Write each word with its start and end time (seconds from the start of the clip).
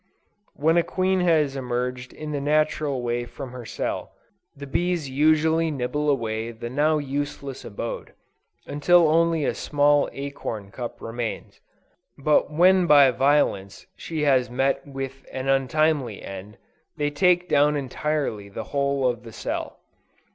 When 0.55 0.77
a 0.77 0.83
queen 0.83 1.19
has 1.19 1.55
emerged 1.55 2.11
in 2.11 2.31
the 2.31 2.41
natural 2.41 3.03
way 3.03 3.23
from 3.25 3.51
her 3.51 3.67
cell, 3.67 4.13
the 4.57 4.65
bees 4.65 5.11
usually 5.11 5.69
nibble 5.69 6.09
away 6.09 6.49
the 6.51 6.71
now 6.71 6.97
useless 6.97 7.63
abode, 7.63 8.13
until 8.65 9.07
only 9.07 9.45
a 9.45 9.53
small 9.53 10.09
acorn 10.11 10.71
cup 10.71 11.01
remains; 11.03 11.59
but 12.17 12.51
when 12.51 12.87
by 12.87 13.11
violence 13.11 13.85
she 13.95 14.23
has 14.23 14.49
met 14.49 14.81
with 14.87 15.23
an 15.31 15.47
untimely 15.47 16.23
end, 16.23 16.57
they 16.97 17.11
take 17.11 17.47
down 17.47 17.75
entirely 17.77 18.49
the 18.49 18.63
whole 18.73 19.07
of 19.07 19.21
the 19.21 19.31
cell. 19.31 19.81